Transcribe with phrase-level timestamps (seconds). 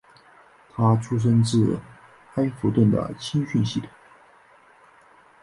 [0.71, 1.77] 他出身自
[2.33, 3.87] 埃弗顿的青训系统。